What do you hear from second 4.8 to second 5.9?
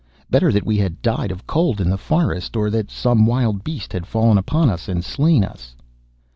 and slain us.